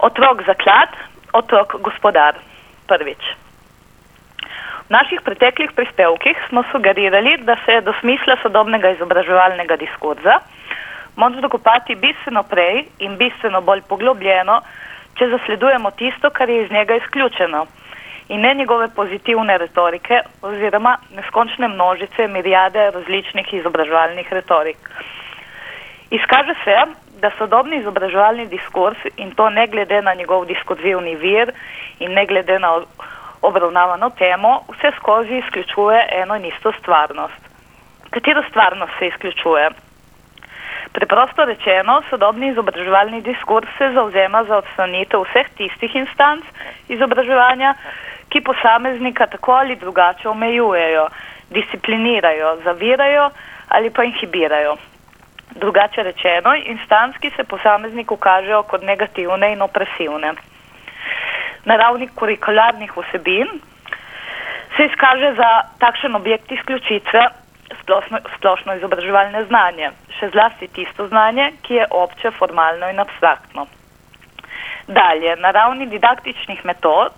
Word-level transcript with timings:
Otrok 0.00 0.42
zaklad, 0.46 0.88
otrok 1.32 1.76
gospodar. 1.80 2.34
Prvič. 2.88 3.22
V 4.88 4.90
naših 4.90 5.20
preteklih 5.22 5.70
prispevkih 5.72 6.36
smo 6.48 6.64
sugerirali, 6.72 7.36
da 7.46 7.56
se 7.64 7.72
je 7.72 7.80
do 7.80 7.92
smisla 8.00 8.36
sodobnega 8.42 8.90
izobraževalnega 8.96 9.76
diskurza 9.76 10.40
moč 11.16 11.36
dokopati 11.40 11.94
bistveno 11.94 12.42
prej 12.42 12.84
in 12.98 13.16
bistveno 13.16 13.60
bolj 13.60 13.82
poglobljeno, 13.88 14.60
če 15.18 15.28
zasledujemo 15.34 15.90
tisto, 15.90 16.30
kar 16.30 16.48
je 16.48 16.64
iz 16.64 16.70
njega 16.70 16.96
izključeno 16.96 17.66
in 18.28 18.40
ne 18.40 18.54
njegove 18.54 18.88
pozitivne 18.94 19.58
retorike 19.58 20.20
oziroma 20.42 20.96
neskončne 21.16 21.68
množice 21.68 22.28
mirijade 22.28 22.90
različnih 22.90 23.54
izobraževalnih 23.54 24.32
retorik. 24.32 24.90
Izkaže 26.10 26.54
se, 26.64 26.76
da 27.20 27.30
sodobni 27.38 27.76
izobraževalni 27.76 28.46
diskurs 28.46 28.98
in 29.16 29.34
to 29.34 29.50
ne 29.50 29.66
glede 29.66 30.02
na 30.02 30.14
njegov 30.14 30.46
diskurzivni 30.46 31.14
vir 31.16 31.52
in 31.98 32.12
ne 32.12 32.26
glede 32.26 32.58
na 32.58 32.72
obravnavano 33.42 34.10
temo, 34.10 34.64
vse 34.68 34.90
skozi 34.96 35.38
izključuje 35.38 36.06
eno 36.22 36.36
in 36.36 36.44
isto 36.44 36.72
stvarnost. 36.72 37.40
Katero 38.10 38.42
stvarnost 38.48 38.92
se 38.98 39.06
izključuje? 39.06 39.70
Preprosto 40.92 41.44
rečeno, 41.44 42.02
sodobni 42.10 42.48
izobraževalni 42.48 43.20
diskurs 43.22 43.68
se 43.78 43.90
zauzema 43.94 44.44
za 44.44 44.56
odstranitev 44.56 45.22
vseh 45.22 45.50
tistih 45.56 45.94
instanc 45.96 46.44
izobraževanja, 46.88 47.74
ki 48.28 48.40
posameznika 48.40 49.26
tako 49.26 49.52
ali 49.52 49.76
drugače 49.76 50.28
omejujejo, 50.28 51.08
disciplinirajo, 51.50 52.56
zavirajo 52.64 53.30
ali 53.68 53.90
pa 53.90 54.04
inhibirajo. 54.04 54.76
Drugače 55.54 56.02
rečeno, 56.02 56.54
instanc, 56.54 57.16
ki 57.18 57.30
se 57.36 57.44
posamezniku 57.44 58.16
kažejo 58.16 58.62
kot 58.62 58.82
negativne 58.82 59.52
in 59.52 59.62
opresivne. 59.62 60.32
Na 61.64 61.76
ravni 61.76 62.08
kurikularnih 62.08 62.92
vsebin 62.96 63.48
se 64.76 64.86
izkaže 64.86 65.34
za 65.34 65.50
takšen 65.78 66.14
objekt 66.14 66.52
izključitve 66.52 67.26
splošno, 67.82 68.18
splošno 68.36 68.74
izobraževalne 68.78 69.44
znanje, 69.44 69.90
še 70.18 70.30
zlasti 70.30 70.68
tisto 70.68 71.06
znanje, 71.08 71.50
ki 71.62 71.74
je 71.74 71.86
obče, 71.90 72.30
formalno 72.38 72.88
in 72.90 73.00
abstraktno. 73.00 73.66
Dalje, 74.86 75.36
na 75.36 75.50
ravni 75.50 75.86
didaktičnih 75.86 76.64
metod 76.64 77.12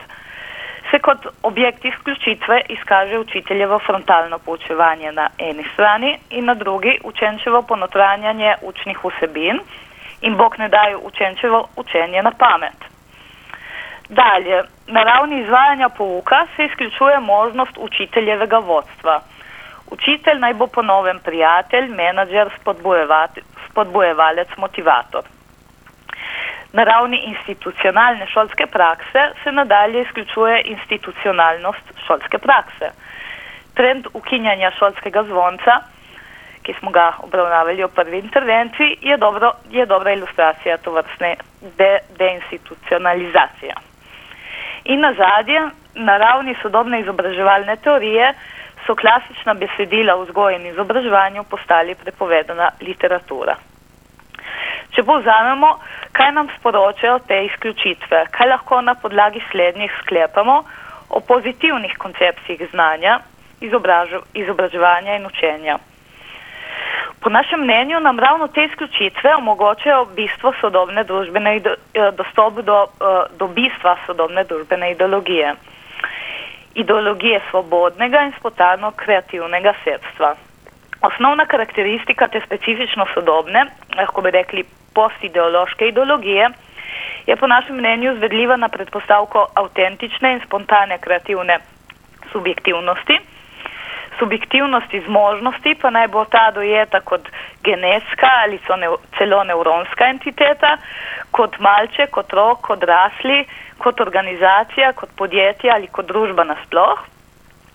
se 0.93 0.98
kot 0.98 1.27
objekt 1.43 1.85
izključitve 1.85 2.61
izkaže 2.69 3.19
učiteljevo 3.19 3.79
frontalno 3.79 4.39
poučevanje 4.39 5.12
na 5.12 5.29
eni 5.39 5.65
strani 5.73 6.19
in 6.31 6.45
na 6.45 6.55
drugi 6.55 6.99
učenčevo 7.05 7.62
ponotranjanje 7.62 8.55
učnih 8.62 8.99
vsebin 9.05 9.61
in 10.21 10.37
bog 10.37 10.59
ne 10.59 10.69
daje 10.69 10.97
učenčevo 10.97 11.69
učenje 11.77 12.23
na 12.23 12.31
pamet. 12.31 12.79
Dalje, 14.09 14.62
na 14.87 15.03
ravni 15.03 15.41
izvajanja 15.41 15.89
pouka 15.89 16.47
se 16.57 16.65
izključuje 16.65 17.21
možnost 17.21 17.73
učiteljevega 17.77 18.59
vodstva. 18.59 19.21
Učitelj 19.91 20.39
naj 20.39 20.55
bo 20.55 20.67
po 20.67 20.83
novem 20.83 21.19
prijatelj, 21.19 21.89
menadžer, 21.89 22.51
spodbojevalec, 23.71 24.49
motivator. 24.56 25.25
Na 26.73 26.84
ravni 26.84 27.19
institucionalne 27.28 28.27
šolske 28.27 28.67
prakse 28.67 29.23
se 29.45 29.53
nadalje 29.53 30.01
izključuje 30.03 30.62
institucionalnost 30.65 31.92
šolske 32.06 32.39
prakse. 32.39 32.91
Trend 33.75 34.06
ukinjanja 34.15 34.70
šolskega 34.78 35.23
zvonca, 35.23 35.81
ki 36.62 36.75
smo 36.78 36.91
ga 36.91 37.12
obravnavali 37.19 37.84
v 37.84 37.89
prvi 37.89 38.19
intervenciji, 38.19 38.97
je, 39.00 39.17
dobro, 39.17 39.53
je 39.70 39.87
dobra 39.87 40.12
ilustracija 40.12 40.77
to 40.78 40.93
vrstne 40.93 41.37
de, 41.78 41.98
deinstitucionalizacije. 42.19 43.75
In 44.84 45.00
na 45.00 45.12
zadnje, 45.12 45.61
na 45.95 46.17
ravni 46.17 46.55
sodobne 46.62 47.00
izobraževalne 47.00 47.77
teorije 47.77 48.33
so 48.87 48.95
klasična 48.95 49.55
besedila 49.55 50.15
v 50.15 50.25
vzgoji 50.25 50.56
in 50.56 50.67
izobraževanju 50.67 51.44
postali 51.44 51.94
prepovedana 51.94 52.71
literatura. 52.81 53.56
Če 54.93 55.03
povzamemo, 55.03 55.69
kaj 56.12 56.33
nam 56.33 56.49
sporočajo 56.59 57.19
te 57.28 57.45
izključitve, 57.45 58.27
kaj 58.31 58.49
lahko 58.49 58.81
na 58.81 58.95
podlagi 58.95 59.41
slednjih 59.50 59.93
sklepamo 60.03 60.65
o 61.09 61.21
pozitivnih 61.21 61.97
koncepcijah 61.99 62.71
znanja, 62.71 63.21
izobraževanja 64.34 65.17
in 65.17 65.27
učenja. 65.27 65.78
Po 67.21 67.31
našem 67.31 67.61
mnenju 67.61 68.01
nam 68.01 68.19
ravno 68.19 68.49
te 68.49 68.65
izključitve 68.65 69.34
omogočajo 69.34 70.05
bistvo 70.05 70.53
sodobne 70.61 71.05
družbene, 71.05 71.56
eh, 71.56 72.11
dostop 72.12 72.55
do, 72.55 72.83
eh, 72.83 73.37
do 73.39 73.47
bistva 73.47 73.97
sodobne 74.06 74.45
družbene 74.45 74.91
ideologije. 74.91 75.55
Ideologije 76.75 77.41
svobodnega 77.51 78.22
in 78.22 78.33
spontano 78.39 78.91
kreativnega 78.91 79.75
sredstva. 79.84 80.34
Osnovna 81.03 81.47
karakteristika 81.47 82.28
te 82.28 82.41
specifično 82.47 83.06
sodobne, 83.15 83.67
lahko 83.97 84.21
bi 84.21 84.31
rekli 84.31 84.65
postideološke 84.94 85.88
ideologije, 85.88 86.50
je 87.26 87.36
po 87.36 87.47
našem 87.47 87.76
mnenju 87.76 88.16
zvedljiva 88.16 88.56
na 88.56 88.69
predpostavko 88.69 89.47
avtentične 89.54 90.32
in 90.32 90.41
spontane 90.47 90.98
kreativne 90.98 91.58
subjektivnosti. 92.32 93.19
Subjektivnosti 94.19 95.00
zmožnosti 95.06 95.75
pa 95.80 95.91
naj 95.91 96.08
bo 96.08 96.25
ta 96.25 96.50
dojeta 96.50 97.00
kot 97.00 97.28
genetska 97.64 98.30
ali 98.42 98.58
celo 99.19 99.44
nevronska 99.44 100.04
entiteta, 100.08 100.76
kot 101.30 101.59
malče, 101.59 102.06
kot 102.06 102.32
rok, 102.32 102.60
kot 102.60 102.82
rasli, 102.82 103.44
kot 103.78 104.00
organizacija, 104.00 104.92
kot 104.92 105.09
podjetje 105.16 105.70
ali 105.70 105.86
kot 105.86 106.06
družba 106.06 106.44
nasploh. 106.44 106.98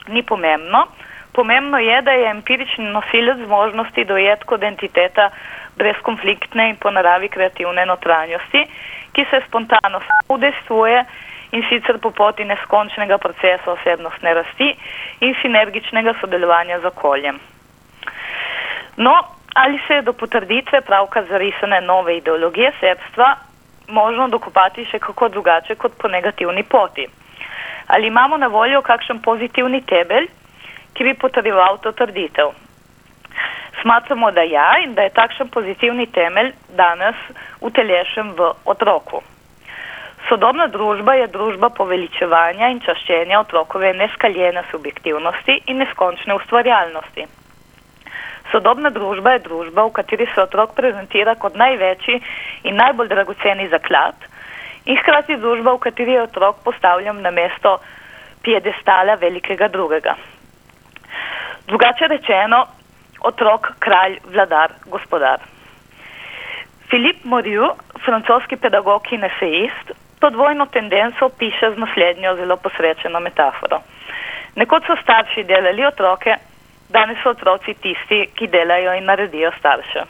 Ni 0.07 0.23
pomembno. 0.23 0.85
Pomembno 1.33 1.77
je, 1.77 2.01
da 2.01 2.11
je 2.11 2.29
empirični 2.29 2.85
nosilec 2.85 3.37
zmožnosti 3.45 4.05
dojet 4.05 4.43
kot 4.43 4.63
entiteta 4.63 5.29
brezkonfliktne 5.77 6.69
in 6.69 6.75
po 6.75 6.91
naravi 6.91 7.29
kreativne 7.29 7.85
notranjosti, 7.85 8.65
ki 9.13 9.25
se 9.29 9.41
spontano 9.47 10.01
udejstvuje 10.29 11.05
in 11.51 11.63
sicer 11.69 11.99
po 11.99 12.11
poti 12.11 12.43
neskončnega 12.43 13.17
procesa 13.17 13.71
osebnostne 13.71 14.33
rasti 14.33 14.75
in 15.19 15.35
sinergičnega 15.41 16.13
sodelovanja 16.21 16.79
z 16.79 16.85
okoljem. 16.85 17.39
No, 18.97 19.13
ali 19.55 19.79
se 19.87 19.93
je 19.93 20.01
do 20.01 20.13
potrditve 20.13 20.81
pravka 20.81 21.23
zarisane 21.23 21.81
nove 21.81 22.17
ideologije 22.17 22.71
sredstva 22.79 23.35
možno 23.87 24.27
dokopati 24.27 24.85
še 24.85 24.99
kako 24.99 25.29
drugače 25.29 25.75
kot 25.75 25.95
po 25.97 26.07
negativni 26.07 26.63
poti? 26.63 27.07
Ali 27.87 28.07
imamo 28.07 28.37
na 28.37 28.47
voljo 28.47 28.81
kakšen 28.81 29.21
pozitivni 29.21 29.81
tebelj, 29.81 30.27
ki 30.93 31.03
bi 31.03 31.13
potrjeval 31.13 31.77
to 31.77 31.91
trditev? 31.91 32.66
Smatramo, 33.81 34.31
da 34.31 34.41
ja 34.41 34.71
in 34.83 34.93
da 34.95 35.05
je 35.05 35.13
takšen 35.13 35.49
pozitivni 35.49 36.07
temelj 36.11 36.53
danes 36.77 37.15
utelešen 37.61 38.33
v 38.37 38.51
otroku. 38.65 39.21
Sodobna 40.29 40.67
družba 40.67 41.13
je 41.13 41.27
družba 41.31 41.69
poveličevanja 41.69 42.67
in 42.73 42.79
čaščenja 42.83 43.39
otrokove 43.39 43.93
neskaljene 43.93 44.63
subjektivnosti 44.71 45.61
in 45.67 45.77
neskončne 45.77 46.35
ustvarjalnosti. 46.35 47.27
Sodobna 48.51 48.89
družba 48.89 49.35
je 49.35 49.43
družba, 49.45 49.85
v 49.87 49.93
kateri 49.99 50.27
se 50.33 50.41
otrok 50.41 50.73
prezentira 50.75 51.35
kot 51.35 51.55
največji 51.55 52.19
in 52.63 52.75
najbolj 52.75 53.11
dragoceni 53.13 53.69
zaklad 53.69 54.15
in 54.87 54.97
hkrati 54.97 55.35
družba, 55.37 55.75
v 55.75 55.83
kateri 55.83 56.15
je 56.15 56.23
otrok 56.23 56.63
postavljen 56.63 57.21
na 57.21 57.31
mesto 57.31 57.77
piedestala 58.43 59.15
velikega 59.19 59.67
drugega. 59.67 60.15
Drugače 61.67 62.07
rečeno, 62.07 62.65
otrok, 63.29 63.71
kralj, 63.83 64.19
vladar, 64.31 64.73
gospodar. 64.85 65.43
Filip 66.89 67.23
Moriu, 67.23 67.69
francoski 68.05 68.55
pedagog 68.55 69.11
in 69.11 69.23
esejist, 69.27 69.91
to 70.19 70.29
dvojno 70.29 70.65
tendenco 70.65 71.29
piše 71.29 71.71
z 71.75 71.77
naslednjo 71.77 72.35
zelo 72.35 72.57
posrečeno 72.57 73.19
metaforo. 73.19 73.81
Nekoč 74.55 74.87
so 74.87 74.95
starši 75.01 75.43
delali 75.43 75.85
otroke, 75.85 76.35
danes 76.89 77.17
so 77.23 77.35
otroci 77.35 77.73
tisti, 77.73 78.23
ki 78.35 78.47
delajo 78.47 78.95
in 78.97 79.05
naredijo 79.05 79.51
starše. 79.59 80.05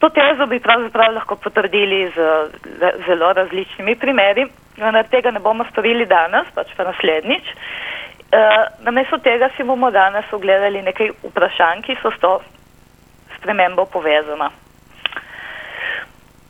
To 0.00 0.10
tezo 0.10 0.46
bi 0.46 0.60
pravzaprav 0.60 1.14
lahko 1.14 1.36
potrdili 1.36 2.10
z 2.16 2.48
zelo 3.06 3.32
različnimi 3.32 3.94
primeri, 3.96 4.46
vendar 4.76 5.06
tega 5.08 5.30
ne 5.30 5.40
bomo 5.40 5.64
storili 5.70 6.06
danes, 6.06 6.50
pač 6.54 6.74
pa 6.76 6.84
naslednjič. 6.84 7.52
Eh, 8.34 8.66
namesto 8.82 9.18
tega 9.18 9.50
si 9.56 9.62
bomo 9.62 9.90
danes 9.94 10.32
ogledali 10.32 10.82
nekaj 10.82 11.12
vprašanj, 11.22 11.82
ki 11.86 11.94
so 12.02 12.10
s 12.10 12.18
to 12.18 12.32
spremembo 13.36 13.84
povezana. 13.86 14.48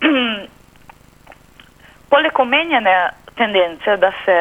Poleg 2.13 2.41
omenjene 2.41 2.95
tendence, 3.37 3.97
da 4.01 4.13
se 4.25 4.39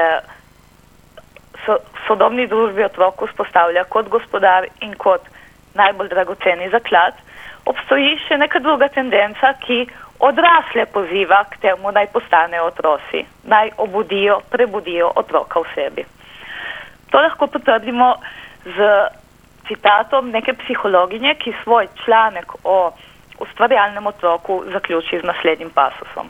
so, 1.66 1.78
sodobni 2.08 2.48
družbi 2.48 2.86
otrok 2.88 3.26
vzpostavlja 3.28 3.84
kot 3.92 4.08
gospodar 4.08 4.70
in 4.80 4.96
kot 4.96 5.28
najbolj 5.76 6.16
dragoceni 6.16 6.72
zaklad, 6.72 7.20
obstoji 7.68 8.16
še 8.24 8.40
neka 8.40 8.64
druga 8.64 8.88
tendenca, 8.88 9.52
ki 9.68 9.84
odrasle 10.24 10.88
poziva 10.96 11.44
k 11.52 11.60
temu, 11.68 11.92
naj 11.92 12.08
postanejo 12.16 12.72
otroci, 12.72 13.28
naj 13.44 13.76
obudijo, 13.84 14.40
prebudijo 14.48 15.12
otroka 15.12 15.60
v 15.60 15.74
sebi. 15.76 16.12
To 17.14 17.22
lahko 17.22 17.48
potrdimo 17.48 18.16
z 18.66 18.78
citatom 19.68 20.32
neke 20.34 20.54
psihologinje, 20.54 21.36
ki 21.36 21.54
svoj 21.64 21.88
članek 22.06 22.56
o 22.64 22.92
ustvarjalnem 23.40 24.08
otroku 24.08 24.64
zaključi 24.74 25.20
z 25.20 25.24
naslednjim 25.24 25.70
pasusom. 25.70 26.30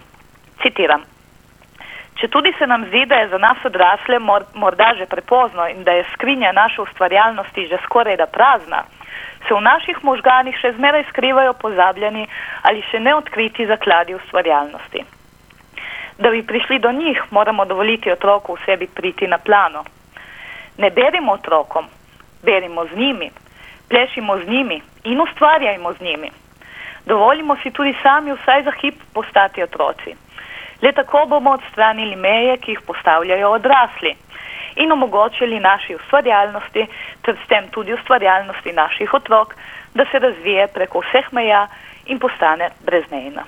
Citiram. 0.62 1.04
Če 2.20 2.28
tudi 2.28 2.52
se 2.60 2.68
nam 2.68 2.84
zdi, 2.86 3.06
da 3.06 3.16
je 3.16 3.30
za 3.30 3.38
nas 3.38 3.64
odrasle 3.66 4.20
morda 4.54 4.92
že 4.98 5.06
prepozno 5.06 5.68
in 5.68 5.84
da 5.84 5.92
je 5.92 6.04
skrinja 6.14 6.52
naše 6.52 6.82
ustvarjalnosti 6.82 7.68
že 7.68 7.80
skoraj 7.86 8.18
da 8.18 8.28
prazna, 8.28 8.84
se 9.48 9.54
v 9.54 9.62
naših 9.62 10.04
možganih 10.04 10.60
še 10.60 10.76
zmeraj 10.78 11.08
skrivajo 11.10 11.54
pozabljeni 11.54 12.28
ali 12.62 12.84
še 12.92 13.00
neodkriti 13.00 13.66
zakladi 13.66 14.16
ustvarjalnosti. 14.16 15.06
Da 16.20 16.30
bi 16.30 16.44
prišli 16.44 16.80
do 16.80 16.92
njih, 16.92 17.24
moramo 17.32 17.66
dovoliti 17.66 18.12
otroku 18.12 18.56
v 18.56 18.66
sebi 18.66 18.88
priti 18.88 19.28
na 19.28 19.38
plano. 19.38 19.84
Ne 20.78 20.90
berimo 20.90 21.32
otrokom, 21.32 21.86
berimo 22.44 22.86
z 22.86 22.98
njimi, 22.98 23.32
plešimo 23.90 24.38
z 24.38 24.48
njimi 24.48 24.82
in 25.04 25.22
ustvarjajmo 25.22 25.94
z 25.94 26.02
njimi. 26.02 26.32
Dovolimo 27.06 27.56
si 27.64 27.72
tudi 27.72 27.96
sami 28.04 28.34
vsaj 28.34 28.64
za 28.64 28.72
hip 28.72 28.96
postati 29.14 29.64
otroci. 29.64 30.16
Le 30.82 30.92
tako 30.92 31.26
bomo 31.26 31.52
odstranili 31.52 32.16
meje, 32.16 32.58
ki 32.58 32.72
jih 32.72 32.82
postavljajo 32.88 33.52
odrasli 33.52 34.16
in 34.76 34.92
omogočili 34.92 35.60
naši 35.60 35.96
ustvarjalnosti, 35.96 36.86
ter 37.22 37.38
s 37.46 37.48
tem 37.48 37.68
tudi 37.70 37.94
ustvarjalnosti 37.94 38.72
naših 38.72 39.14
otrok, 39.14 39.56
da 39.94 40.06
se 40.12 40.20
razvije 40.20 40.68
preko 40.68 41.00
vseh 41.00 41.34
meja 41.34 41.68
in 42.06 42.20
postane 42.20 42.70
brezmejna. 42.86 43.44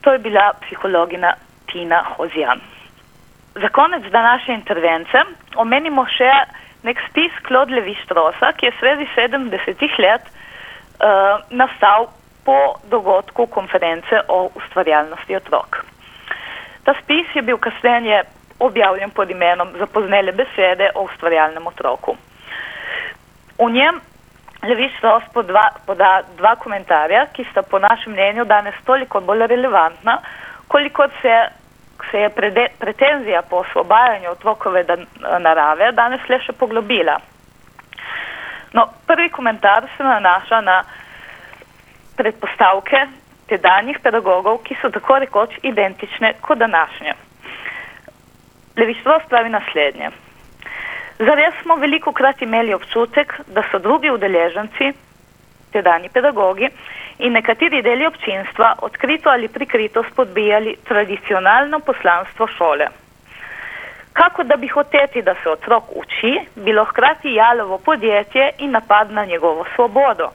To 0.00 0.12
je 0.12 0.18
bila 0.18 0.52
psihologina 0.60 1.34
Tina 1.72 2.04
Hozijan. 2.16 2.60
Za 3.54 3.68
konec 3.68 4.04
današnje 4.12 4.54
intervence 4.54 5.22
omenimo 5.56 6.06
še 6.06 6.30
nek 6.82 7.00
spis 7.08 7.32
Claude 7.46 7.74
Levi-Strosa, 7.74 8.52
ki 8.56 8.66
je 8.66 8.76
sredi 8.78 9.08
70-ih 9.16 9.98
let 9.98 10.22
uh, 10.22 11.42
nastal 11.50 12.08
po 12.44 12.78
dogodku 12.90 13.46
konference 13.46 14.22
o 14.28 14.48
ustvarjalnosti 14.54 15.36
otrok. 15.36 15.84
Ta 16.84 16.94
spis 17.02 17.26
je 17.34 17.42
bil 17.42 17.58
kasneje 17.58 18.22
objavljen 18.60 19.10
pod 19.10 19.30
imenom 19.30 19.74
Zapoznele 19.78 20.32
besede 20.32 20.90
o 20.94 21.04
ustvarjalnem 21.04 21.66
otroku. 21.66 22.16
V 23.58 23.70
njem 23.70 24.00
Levi 24.62 24.90
Strauss 24.96 25.26
poda, 25.32 25.68
poda 25.86 26.22
dva 26.36 26.54
komentarja, 26.56 27.26
ki 27.32 27.44
sta 27.50 27.62
po 27.62 27.78
našem 27.78 28.12
mnenju 28.12 28.44
danes 28.44 28.74
toliko 28.84 29.20
bolj 29.20 29.46
relevantna, 29.46 30.18
koliko 30.68 31.08
se, 31.22 31.36
se 32.10 32.18
je 32.18 32.30
prede, 32.30 32.66
pretenzija 32.78 33.42
po 33.42 33.56
osvobajanju 33.56 34.30
otrokove 34.30 34.84
narave 35.40 35.92
danes 35.92 36.28
le 36.28 36.38
še 36.40 36.52
poglobila. 36.52 37.18
No, 38.72 38.86
prvi 39.06 39.28
komentar 39.28 39.86
se 39.96 40.04
nanaša 40.04 40.60
na 40.60 40.82
predpostavke 42.16 43.06
tedanjih 43.50 43.98
pedagogov, 44.02 44.60
ki 44.62 44.76
so 44.80 44.90
tako 44.94 45.18
rekoč 45.18 45.56
identične 45.62 46.34
kot 46.40 46.58
današnje. 46.58 47.14
Levištvo 48.76 49.18
spravi 49.26 49.50
naslednje. 49.50 50.10
Zares 51.18 51.54
smo 51.62 51.76
veliko 51.76 52.12
krat 52.12 52.42
imeli 52.42 52.74
občutek, 52.74 53.34
da 53.46 53.62
so 53.70 53.78
drugi 53.78 54.10
udeleženci, 54.10 54.92
tedajni 55.72 56.08
pedagogi 56.08 56.70
in 57.20 57.32
nekateri 57.32 57.82
deli 57.82 58.06
občinstva 58.06 58.74
odkrito 58.82 59.30
ali 59.30 59.48
prikrito 59.48 60.02
spodbijali 60.10 60.76
tradicionalno 60.88 61.80
poslanstvo 61.80 62.46
šole. 62.46 62.86
Kako 64.12 64.42
da 64.42 64.56
bi 64.56 64.68
hoteti, 64.68 65.22
da 65.22 65.34
se 65.42 65.50
otrok 65.50 65.84
uči, 65.94 66.40
bilo 66.54 66.84
hkrati 66.84 67.34
jalovo 67.34 67.78
podjetje 67.78 68.50
in 68.58 68.70
napad 68.70 69.12
na 69.12 69.24
njegovo 69.24 69.64
svobodo. 69.74 70.30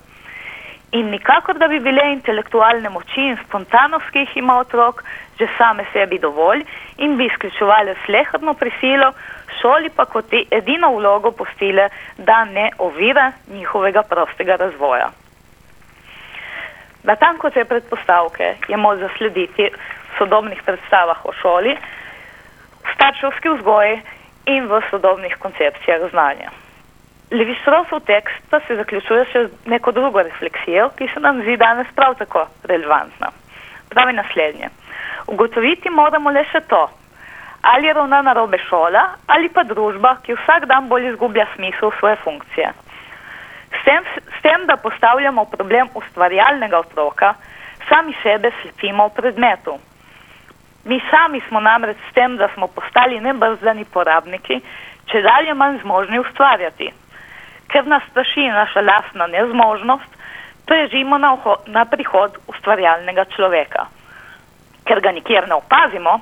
In 0.91 1.09
nikakor, 1.09 1.57
da 1.57 1.67
bi 1.67 1.79
bile 1.79 2.11
intelektualne 2.11 2.89
moči 2.89 3.21
in 3.21 3.37
spontanost, 3.47 4.09
ki 4.11 4.19
jih 4.19 4.37
ima 4.37 4.59
otrok, 4.59 5.03
že 5.39 5.47
same 5.57 5.83
sebi 5.93 6.19
dovolj 6.19 6.63
in 6.97 7.17
bi 7.17 7.25
izključevali 7.25 7.95
slehrno 8.05 8.53
prisilo, 8.53 9.11
šoli 9.61 9.89
pa 9.89 10.05
kot 10.05 10.33
edino 10.51 10.93
vlogo 10.95 11.31
postile, 11.31 11.89
da 12.17 12.45
ne 12.45 12.69
ovira 12.77 13.31
njihovega 13.47 14.03
prostega 14.03 14.55
razvoja. 14.55 15.09
Na 17.05 17.15
tanko 17.15 17.49
te 17.53 17.65
predpostavke 17.65 18.55
je 18.67 18.77
moč 18.77 18.99
zaslediti 18.99 19.69
v 19.69 20.17
sodobnih 20.17 20.61
predstavah 20.65 21.25
o 21.25 21.33
šoli, 21.41 21.75
v 22.85 22.93
starševski 22.95 23.49
vzgoji 23.49 23.99
in 24.49 24.65
v 24.65 24.81
sodobnih 24.89 25.37
koncepcijah 25.39 26.09
znanja. 26.09 26.49
Levistrosov 27.31 27.99
tekst 28.05 28.49
pa 28.49 28.59
se 28.65 28.75
zaključuje 28.75 29.25
še 29.31 29.45
z 29.47 29.69
neko 29.69 29.91
drugo 29.91 30.21
refleksijo, 30.21 30.89
ki 30.97 31.07
se 31.13 31.19
nam 31.19 31.41
zdi 31.41 31.57
danes 31.57 31.87
prav 31.95 32.17
tako 32.17 32.47
relevantna. 32.63 33.31
Pravi 33.89 34.13
naslednje. 34.13 34.69
Ugotoviti 35.27 35.89
moramo 35.89 36.29
le 36.29 36.45
še 36.51 36.61
to, 36.69 36.83
ali 37.61 37.87
je 37.87 37.93
ravna 37.93 38.21
narobe 38.21 38.57
šola 38.69 39.03
ali 39.27 39.49
pa 39.49 39.63
družba, 39.63 40.17
ki 40.25 40.37
vsak 40.37 40.65
dan 40.69 40.89
bolj 40.89 41.09
izgublja 41.11 41.47
smisel 41.55 41.93
svoje 41.99 42.15
funkcije. 42.23 42.73
S 43.85 43.87
tem, 43.87 44.03
s 44.17 44.41
tem, 44.41 44.65
da 44.65 44.77
postavljamo 44.81 45.45
problem 45.45 45.89
ustvarjalnega 45.93 46.79
otroka, 46.79 47.35
sami 47.89 48.15
sebe 48.23 48.49
slepimo 48.61 49.07
v 49.07 49.13
predmetu. 49.13 49.77
Mi 50.85 50.97
sami 51.09 51.41
smo 51.47 51.59
namreč 51.59 51.97
s 52.09 52.13
tem, 52.13 52.37
da 52.37 52.49
smo 52.53 52.67
postali 52.67 53.19
nebrzdani 53.21 53.85
porabniki, 53.85 54.57
če 55.05 55.21
dalje 55.21 55.53
manj 55.53 55.83
zmožni 55.83 56.19
ustvarjati. 56.19 56.89
Ker 57.69 57.85
nas 57.85 58.01
straši 58.09 58.47
naša 58.49 58.81
lasna 58.81 59.27
nezmožnost, 59.27 60.17
prežimo 60.65 61.17
na, 61.17 61.37
na 61.67 61.85
prihod 61.85 62.41
ustvarjalnega 62.49 63.25
človeka 63.37 63.85
ker 64.85 65.01
ga 65.01 65.11
nikjer 65.11 65.47
ne 65.47 65.55
opazimo, 65.55 66.19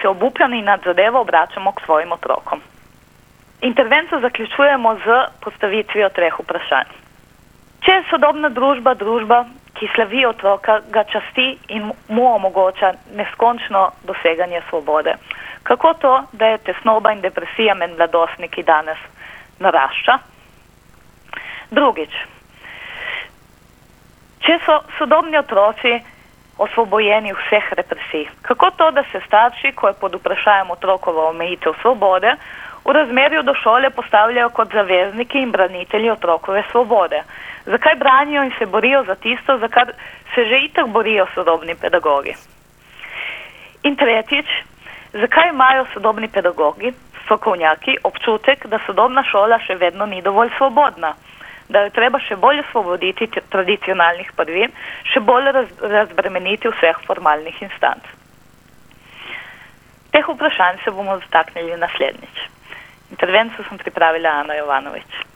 se 0.00 0.08
obupljeni 0.08 0.62
nad 0.62 0.80
zadevo 0.84 1.20
obračamo 1.20 1.72
k 1.72 1.84
svojim 1.84 2.12
otrokom. 2.12 2.60
Intervencijo 3.60 4.20
zaključujemo 4.20 4.94
z 4.94 5.24
postavitvijo 5.40 6.08
treh 6.08 6.34
vprašanj. 6.40 7.05
Če 7.86 7.92
je 7.92 8.06
sodobna 8.10 8.48
družba 8.50 8.96
družba, 8.98 9.44
ki 9.78 9.86
slavi 9.94 10.24
otroka, 10.26 10.80
ga 10.90 11.04
časti 11.06 11.52
in 11.76 11.92
mu 12.10 12.24
omogoča 12.32 12.88
neskončno 13.14 13.82
doseganje 14.08 14.62
svobode, 14.68 15.14
kako 15.62 15.92
to, 16.02 16.14
da 16.32 16.48
je 16.50 16.58
tesnoba 16.66 17.12
in 17.14 17.20
depresija 17.22 17.74
med 17.78 17.94
mladostniki 17.94 18.64
danes 18.66 18.98
narašča? 19.62 20.18
Drugič, 21.70 22.18
če 24.42 24.58
so 24.66 24.80
sodobni 24.98 25.38
otroci 25.38 25.94
osvobojeni 26.58 27.34
vseh 27.38 27.72
represij. 27.78 28.26
Kako 28.42 28.70
to, 28.80 28.90
da 28.90 29.06
se 29.12 29.22
starši, 29.26 29.72
ko 29.78 29.92
je 29.92 29.98
pod 30.00 30.18
vprašanjem 30.18 30.74
otrokova 30.74 31.30
omejitev 31.30 31.78
svobode, 31.82 32.34
v 32.86 32.92
razmerju 32.92 33.42
do 33.42 33.54
šole 33.54 33.90
postavljajo 33.90 34.48
kot 34.48 34.72
zavezniki 34.72 35.38
in 35.38 35.50
branitelji 35.50 36.10
otrokove 36.10 36.62
svobode? 36.70 37.22
Zakaj 37.66 37.94
branijo 37.94 38.44
in 38.44 38.52
se 38.58 38.66
borijo 38.66 39.04
za 39.04 39.14
tisto, 39.14 39.58
za 39.58 39.68
kar 39.68 39.92
se 40.34 40.44
že 40.44 40.58
itak 40.64 40.88
borijo 40.88 41.26
sodobni 41.34 41.74
pedagogi? 41.74 42.34
In 43.82 43.96
tretjič, 43.96 44.46
zakaj 45.12 45.48
imajo 45.48 45.86
sodobni 45.94 46.28
pedagogi, 46.28 46.92
strokovnjaki, 47.24 47.96
občutek, 48.04 48.66
da 48.66 48.78
sodobna 48.86 49.24
šola 49.24 49.58
še 49.58 49.74
vedno 49.74 50.06
ni 50.06 50.22
dovolj 50.22 50.50
svobodna? 50.58 51.14
da 51.68 51.82
je 51.86 51.94
treba 51.94 52.20
še 52.22 52.36
bolj 52.38 52.62
osvoboditi 52.62 53.26
tradicionalnih 53.50 54.30
prvin, 54.38 54.74
še 55.12 55.20
bolj 55.20 55.50
raz, 55.56 55.72
razbremeniti 55.82 56.70
vseh 56.70 57.00
formalnih 57.06 57.58
instanc. 57.66 58.06
Teh 60.14 60.28
vprašanj 60.28 60.84
se 60.84 60.94
bomo 60.94 61.18
zataknili 61.24 61.78
naslednjič. 61.80 62.44
Intervenciju 63.10 63.64
sam 63.68 63.78
pripravila 63.78 64.28
Ana 64.28 64.54
Jovanović. 64.54 65.35